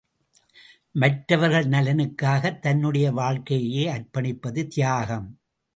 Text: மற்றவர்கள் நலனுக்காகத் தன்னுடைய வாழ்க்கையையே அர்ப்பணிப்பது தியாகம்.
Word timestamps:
மற்றவர்கள் 0.91 1.67
நலனுக்காகத் 1.67 2.59
தன்னுடைய 2.59 3.11
வாழ்க்கையையே 3.11 3.87
அர்ப்பணிப்பது 3.91 4.67
தியாகம். 4.67 5.39